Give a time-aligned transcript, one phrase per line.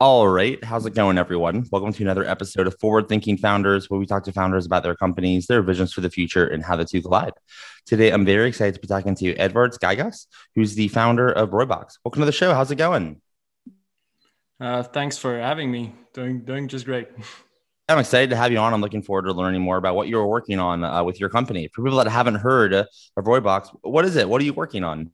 [0.00, 0.64] All right.
[0.64, 1.66] How's it going, everyone?
[1.70, 4.96] Welcome to another episode of Forward Thinking Founders, where we talk to founders about their
[4.96, 7.34] companies, their visions for the future, and how the two collide.
[7.84, 11.98] Today, I'm very excited to be talking to Edwards Gygas, who's the founder of Roybox.
[12.02, 12.54] Welcome to the show.
[12.54, 13.20] How's it going?
[14.58, 15.92] Uh, thanks for having me.
[16.14, 17.08] Doing doing just great.
[17.90, 18.72] I'm excited to have you on.
[18.72, 21.68] I'm looking forward to learning more about what you're working on uh, with your company.
[21.74, 22.86] For people that haven't heard of
[23.18, 24.26] Roybox, what is it?
[24.26, 25.10] What are you working on?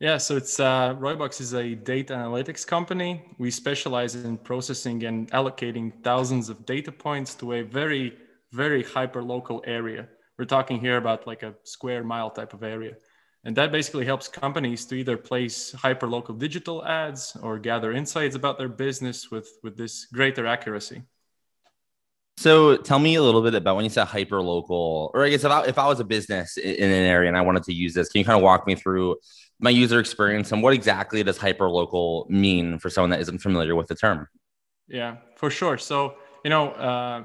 [0.00, 3.34] Yeah, so it's uh, Roybox is a data analytics company.
[3.38, 8.16] We specialize in processing and allocating thousands of data points to a very,
[8.52, 10.08] very hyper local area.
[10.38, 12.94] We're talking here about like a square mile type of area.
[13.42, 18.36] And that basically helps companies to either place hyper local digital ads or gather insights
[18.36, 21.02] about their business with, with this greater accuracy.
[22.38, 25.42] So tell me a little bit about when you said hyper local, or I guess
[25.42, 27.94] if I, if I was a business in an area and I wanted to use
[27.94, 29.16] this, can you kind of walk me through
[29.58, 33.74] my user experience and what exactly does hyper local mean for someone that isn't familiar
[33.74, 34.28] with the term?
[34.86, 35.78] Yeah, for sure.
[35.78, 37.24] So, you know, uh,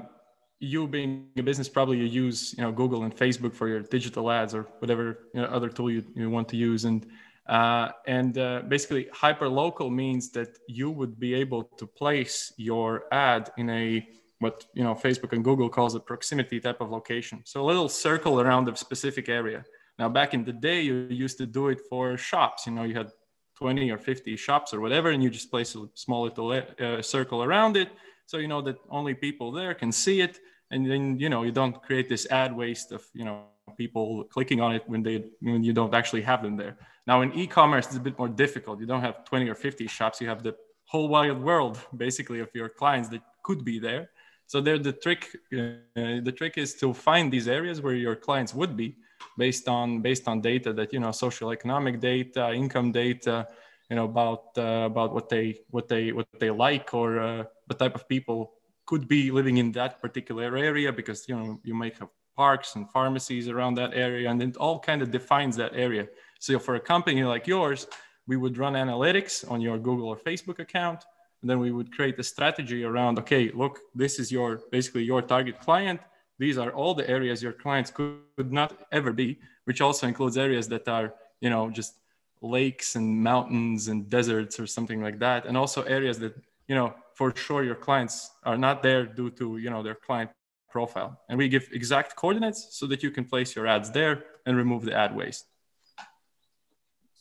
[0.58, 4.32] you being a business, probably you use, you know, Google and Facebook for your digital
[4.32, 6.86] ads or whatever you know, other tool you, you want to use.
[6.86, 7.06] And,
[7.48, 13.04] uh, and uh, basically hyper local means that you would be able to place your
[13.12, 14.04] ad in a
[14.38, 17.42] what you know Facebook and Google calls a proximity type of location.
[17.44, 19.64] So a little circle around a specific area.
[19.98, 22.66] Now back in the day, you used to do it for shops.
[22.66, 23.10] You know, you had
[23.56, 27.42] 20 or 50 shops or whatever, and you just place a small little uh, circle
[27.44, 27.88] around it,
[28.26, 30.40] so you know that only people there can see it,
[30.70, 33.44] and then you know you don't create this ad waste of you know
[33.76, 36.76] people clicking on it when they when you don't actually have them there.
[37.06, 38.80] Now in e-commerce, it's a bit more difficult.
[38.80, 40.20] You don't have 20 or 50 shops.
[40.20, 40.56] You have the
[40.86, 44.10] whole wide world basically of your clients that could be there
[44.46, 45.66] so there, the trick, uh,
[45.96, 48.96] the trick is to find these areas where your clients would be,
[49.38, 53.48] based on based on data that you know, social economic data, income data,
[53.90, 57.78] you know, about uh, about what they what they what they like or uh, what
[57.78, 58.52] type of people
[58.86, 62.90] could be living in that particular area, because you know you might have parks and
[62.90, 66.06] pharmacies around that area, and it all kind of defines that area.
[66.38, 67.86] So for a company like yours,
[68.26, 71.04] we would run analytics on your Google or Facebook account
[71.44, 75.20] and then we would create a strategy around okay look this is your basically your
[75.20, 76.00] target client.
[76.38, 80.38] These are all the areas your clients could, could not ever be which also includes
[80.38, 81.12] areas that are
[81.42, 81.92] you know just
[82.40, 85.44] lakes and mountains and deserts or something like that.
[85.44, 86.34] And also areas that
[86.66, 90.30] you know for sure your clients are not there due to you know their client
[90.70, 91.20] profile.
[91.28, 94.82] And we give exact coordinates so that you can place your ads there and remove
[94.86, 95.44] the ad waste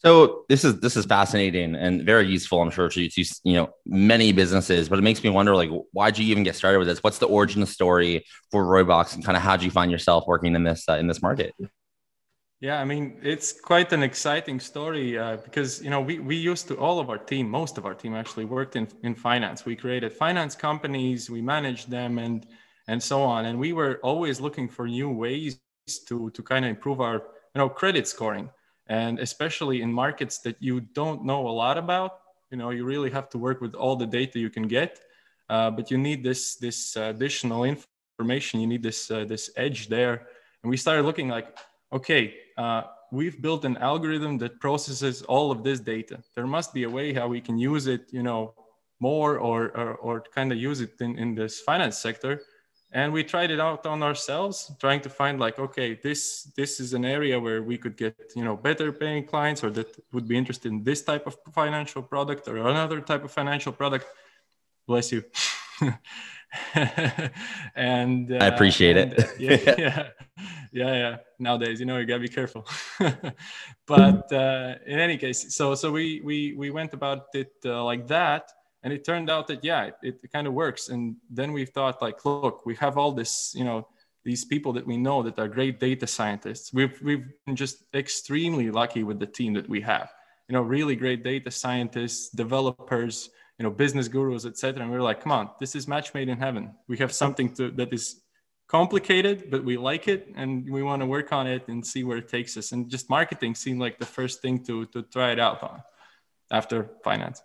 [0.05, 3.09] so this is this is fascinating and very useful, I'm sure, to
[3.43, 4.89] you know many businesses.
[4.89, 7.01] But it makes me wonder, like, why'd you even get started with this?
[7.01, 10.63] What's the origin story for Roybox, and kind of how'd you find yourself working in
[10.63, 11.53] this uh, in this market?
[12.59, 16.67] Yeah, I mean, it's quite an exciting story uh, because you know we we used
[16.67, 19.65] to all of our team, most of our team actually worked in in finance.
[19.65, 22.45] We created finance companies, we managed them, and
[22.89, 23.45] and so on.
[23.45, 25.61] And we were always looking for new ways
[26.07, 27.15] to to kind of improve our
[27.55, 28.49] you know credit scoring
[28.87, 32.19] and especially in markets that you don't know a lot about
[32.51, 34.99] you know you really have to work with all the data you can get.
[35.49, 38.59] Uh, but you need this this additional information.
[38.59, 40.27] You need this uh, this edge there.
[40.61, 41.57] And we started looking like
[41.91, 46.23] okay uh, we've built an algorithm that processes all of this data.
[46.35, 48.53] There must be a way how we can use it you know
[48.99, 52.41] more or or, or kind of use it in, in this finance sector
[52.93, 56.93] and we tried it out on ourselves trying to find like okay this this is
[56.93, 60.37] an area where we could get you know better paying clients or that would be
[60.37, 64.05] interested in this type of financial product or another type of financial product.
[64.87, 65.23] Bless you.
[67.75, 69.39] And uh, i appreciate and, it.
[69.39, 70.07] yeah, yeah
[70.71, 71.17] yeah yeah.
[71.39, 72.63] Nowadays you know you gotta be careful.
[73.87, 78.07] But uh, in any case so so we we we went about it uh, like
[78.07, 78.51] that
[78.83, 80.89] and it turned out that yeah it, it kind of works.
[80.89, 83.87] And then we thought like look we have all this you know
[84.25, 86.73] these people that we know that are great data scientists.
[86.73, 90.11] We've we've been just extremely lucky with the team that we have.
[90.47, 95.01] You know really great data scientists developers you know business gurus etc and we are
[95.01, 96.73] like come on this is match made in heaven.
[96.87, 98.21] We have something to, that is
[98.67, 102.17] complicated but we like it and we want to work on it and see where
[102.17, 102.73] it takes us.
[102.73, 105.81] And just marketing seemed like the first thing to to try it out on
[106.51, 107.41] after finance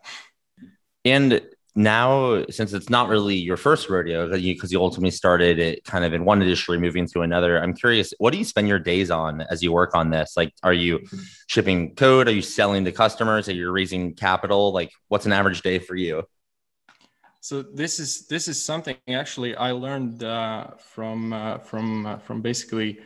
[1.04, 1.40] and
[1.78, 6.04] now, since it's not really your first rodeo, because you, you ultimately started it kind
[6.04, 9.12] of in one industry, moving to another, I'm curious, what do you spend your days
[9.12, 10.36] on as you work on this?
[10.36, 11.06] Like, are you
[11.46, 12.26] shipping code?
[12.26, 13.48] Are you selling to customers?
[13.48, 14.72] Are you raising capital?
[14.72, 16.24] Like, what's an average day for you?
[17.40, 22.42] So this is this is something actually I learned uh, from uh, from uh, from
[22.42, 22.98] basically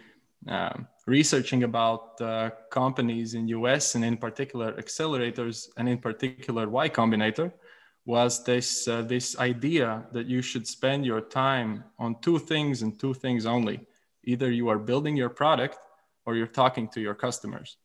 [0.48, 6.88] um, researching about uh, companies in US and in particular accelerators and in particular Y
[6.88, 7.52] Combinator
[8.04, 12.98] was this uh, this idea that you should spend your time on two things and
[12.98, 13.80] two things only.
[14.24, 15.78] Either you are building your product
[16.26, 17.76] or you're talking to your customers.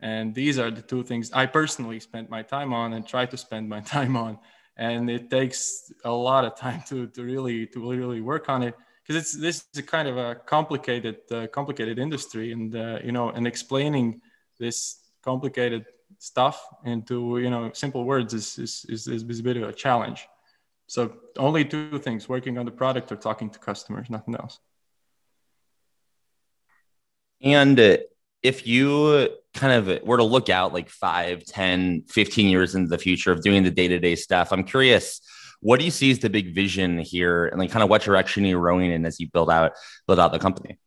[0.00, 3.36] And these are the two things i personally spend my time on and try to
[3.36, 4.38] spend my time on.
[4.76, 8.74] And it takes a lot of time to, to really to really work on it.
[9.02, 12.52] Because it's this is a kind of a complicated uh, complicated industry.
[12.52, 14.20] And uh, you know and explaining
[14.58, 15.84] this complicated
[16.20, 20.28] stuff into you know simple words is is, is, is a bit of a challenge.
[20.86, 24.58] So only two things working on the product or talking to customers nothing else.
[27.42, 27.96] And uh,
[28.42, 32.98] if you kind of were to look out like 5 10 15 years into the
[32.98, 35.20] future of doing the day-to-day stuff i'm curious
[35.60, 37.46] what do you see as the big vision here?
[37.46, 39.72] And like kind of what direction you're rowing in as you build out
[40.06, 40.78] build out the company?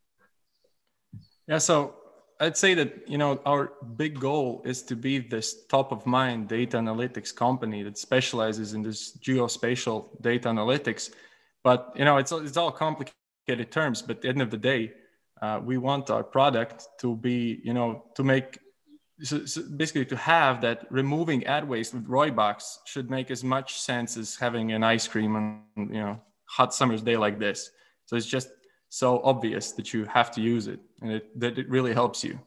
[1.48, 1.96] Yeah so
[2.44, 6.50] I'd say that you know our big goal is to be this top of mind
[6.50, 11.12] data analytics company that specializes in this geospatial data analytics.
[11.64, 14.02] But you know it's it's all complicated terms.
[14.02, 14.92] But at the end of the day,
[15.42, 18.60] uh, we want our product to be you know to make
[19.22, 23.80] so, so basically to have that removing ad waste with Roybox should make as much
[23.80, 27.72] sense as having an ice cream on you know hot summer's day like this.
[28.06, 28.50] So it's just
[28.94, 32.40] so obvious that you have to use it and it, that it really helps you.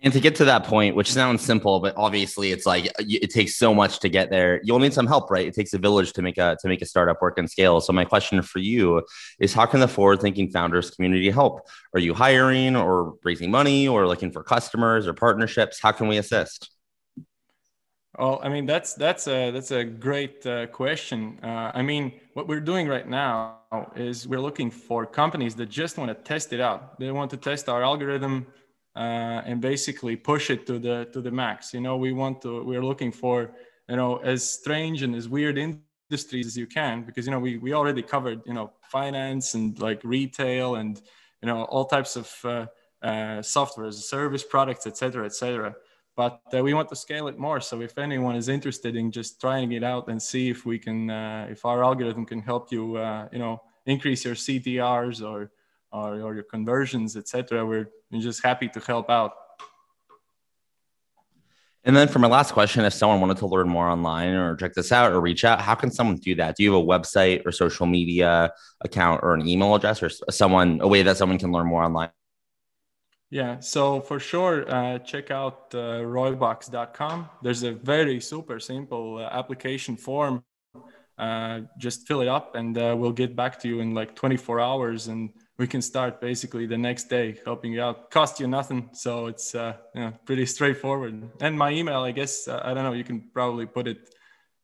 [0.00, 3.56] And to get to that point, which sounds simple, but obviously it's like it takes
[3.56, 4.60] so much to get there.
[4.64, 5.46] You'll need some help, right?
[5.46, 7.82] It takes a village to make a to make a startup work and scale.
[7.82, 9.02] So my question for you
[9.38, 11.68] is how can the forward-thinking founders community help?
[11.92, 15.78] Are you hiring or raising money or looking for customers or partnerships?
[15.78, 16.70] How can we assist?
[18.18, 21.38] Well, I mean that's that's a that's a great uh, question.
[21.40, 23.58] Uh, I mean, what we're doing right now
[23.94, 26.98] is we're looking for companies that just want to test it out.
[26.98, 28.48] They want to test our algorithm
[28.96, 31.72] uh, and basically push it to the to the max.
[31.72, 32.64] You know, we want to.
[32.64, 33.52] We're looking for
[33.88, 37.58] you know as strange and as weird industries as you can because you know we
[37.58, 41.00] we already covered you know finance and like retail and
[41.40, 42.66] you know all types of uh,
[43.06, 45.76] uh, software as a service products, etc., etc
[46.18, 47.60] but uh, we want to scale it more.
[47.60, 51.08] So if anyone is interested in just trying it out and see if we can,
[51.08, 55.52] uh, if our algorithm can help you, uh, you know, increase your CTRs or
[55.92, 59.32] or, or your conversions, etc., we're, we're just happy to help out.
[61.84, 64.74] And then for my last question, if someone wanted to learn more online or check
[64.74, 66.56] this out or reach out, how can someone do that?
[66.56, 70.80] Do you have a website or social media account or an email address or someone
[70.82, 72.10] a way that someone can learn more online?
[73.30, 77.28] Yeah, so for sure, uh, check out uh, roybox.com.
[77.42, 80.42] There's a very super simple uh, application form.
[81.18, 84.60] Uh, just fill it up and uh, we'll get back to you in like 24
[84.60, 88.10] hours and we can start basically the next day helping you out.
[88.10, 88.88] Cost you nothing.
[88.92, 91.28] So it's uh, you know, pretty straightforward.
[91.40, 93.98] And my email, I guess, I don't know, you can probably put it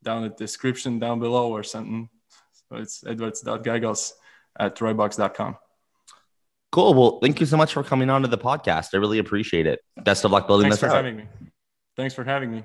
[0.03, 2.09] down the description down below or something.
[2.53, 4.13] So it's edwards.geigels
[4.59, 5.57] at roybox.com.
[6.75, 6.93] Cool.
[6.93, 8.95] Well, thank you so much for coming on to the podcast.
[8.95, 9.79] I really appreciate it.
[10.03, 10.91] Best of luck building Thanks this.
[10.91, 11.25] Thanks for having me.
[11.97, 12.65] Thanks for having me.